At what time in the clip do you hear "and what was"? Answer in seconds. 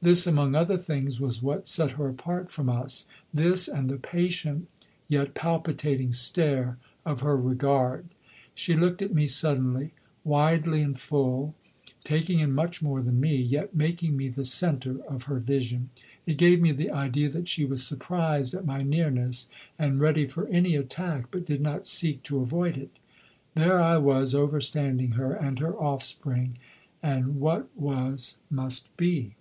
27.02-28.38